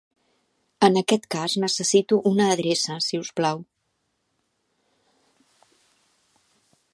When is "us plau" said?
3.25-3.63